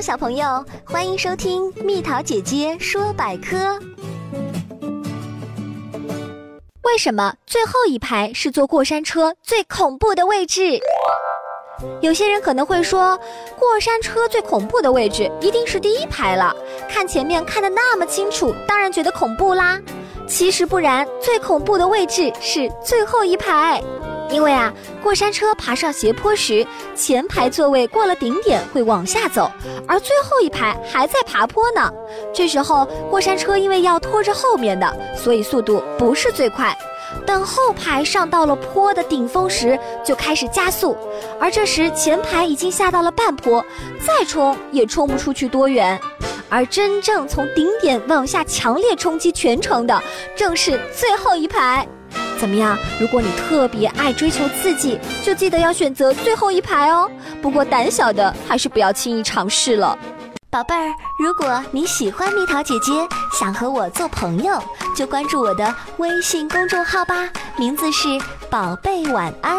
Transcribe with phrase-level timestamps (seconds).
[0.00, 3.78] 小朋友，欢迎收听蜜桃姐姐说百科。
[6.84, 10.80] 为什么最后一排是坐过山车最恐怖的位置？
[12.00, 13.18] 有些人可能会说，
[13.58, 16.56] 过山车最恐怖的位置一定是第一排了，
[16.88, 19.78] 看前面看得那么清楚，当然觉得恐怖啦。
[20.26, 23.82] 其实不然，最恐怖的位置是最后一排。
[24.32, 24.72] 因为啊，
[25.02, 29.50] 过山车爬上斜坡时，前排座位过了顶点会往下走，
[29.86, 31.92] 而最后一排还在爬坡呢。
[32.32, 36.76] 这时候，过山车因为要拖着后面的，所以速度不是最快。
[37.26, 40.96] 等后排上到了坡的顶峰时，就开始加速，
[41.40, 43.64] 而这时前排已经下到了半坡，
[44.06, 46.00] 再冲也冲不出去多远。
[46.48, 50.02] 而真正从顶点往下强烈冲击全程的，
[50.36, 51.86] 正是最后一排。
[52.40, 52.76] 怎么样？
[52.98, 57.08] 如果你特别爱追求刺激，就记得要选择最后一排哦。
[57.42, 59.96] 不过胆小的还是不要轻易尝试了。
[60.48, 60.88] 宝贝儿，
[61.22, 62.92] 如果你喜欢蜜桃姐姐，
[63.38, 64.58] 想和我做朋友，
[64.96, 68.08] 就关注我的微信公众号吧，名字是
[68.50, 69.58] “宝贝晚安”。